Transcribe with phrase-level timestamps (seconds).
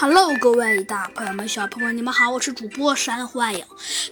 [0.00, 3.62] Hello，各位大朋友们、小朋友们，你们好，我是主播山欢迎。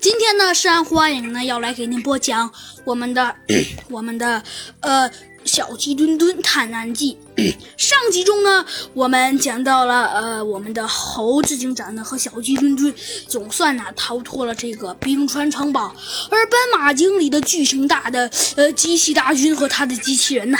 [0.03, 2.53] 今天呢，山欢迎呢要来给您播讲
[2.85, 3.35] 我们的
[3.88, 4.43] 我们的
[4.80, 5.11] 呃
[5.59, 7.19] 小鸡墩墩探案记。
[7.77, 8.65] 上集中呢，
[8.95, 12.95] 我们讲到了呃我们的猴子警长呢和小鸡墩墩
[13.27, 15.92] 总算呢逃脱了这个冰川城堡，
[16.30, 20.56] 而斑马经里的巨型大的呃机器大军和他的机器人呢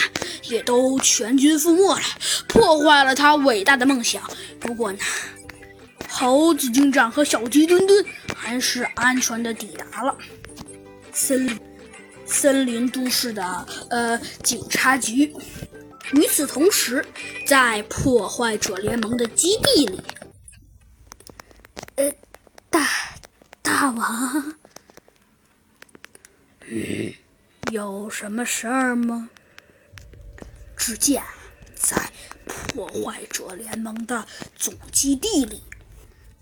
[0.49, 2.01] 也都全军覆没了，
[2.49, 4.21] 破坏了他伟大的梦想。
[4.59, 4.99] 不过呢，
[6.09, 10.13] 猴子警长和小鸡墩墩还是安全的抵达了
[11.13, 11.57] 森林
[12.29, 15.35] 森林都市的呃警察局。
[16.13, 17.05] 与此同时，
[17.46, 20.00] 在破坏者联盟的基地里，
[21.96, 22.11] 呃，
[22.71, 22.89] 大
[23.61, 24.57] 大王，
[26.67, 27.13] 嗯，
[27.71, 29.29] 有什么事儿吗？
[30.77, 31.22] 只见
[31.75, 32.11] 在
[32.47, 35.62] 破坏者联盟的总基地里，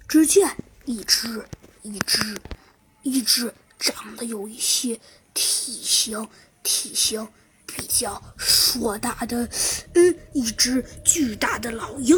[0.06, 1.44] 只见一只
[1.82, 2.40] 一只
[3.02, 5.00] 一只长得有一些
[5.66, 6.28] 体型
[6.62, 7.26] 体型。
[7.66, 9.46] 比较硕大的，
[9.94, 12.16] 嗯，一只巨大的老鹰，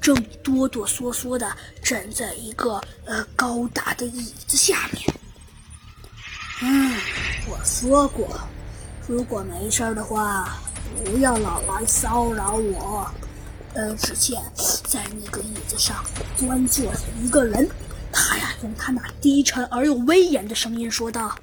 [0.00, 1.50] 正哆哆嗦嗦地
[1.82, 5.02] 站在一个呃高大的椅子下面。
[6.60, 6.94] 嗯，
[7.48, 8.38] 我说过，
[9.08, 10.58] 如果没事的话，
[11.04, 13.10] 不要老来骚扰我。
[13.74, 14.40] 呃，只见
[14.84, 16.04] 在那个椅子上
[16.38, 17.68] 端坐着一个人，
[18.12, 21.34] 他呀用他那低沉而又威严的声音说道：“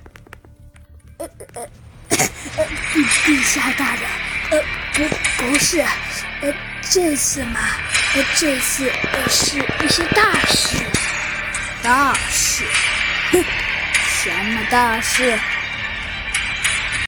[1.20, 1.68] 呃呃。”
[2.58, 4.02] 呃，陛陛下大人，
[4.50, 5.80] 呃，不不是，
[6.42, 6.52] 呃，
[6.90, 7.60] 这次嘛，
[8.16, 10.78] 呃，这次呃是一些大事，
[11.84, 12.64] 大事，
[13.32, 13.44] 哼，
[13.94, 15.40] 什么大事？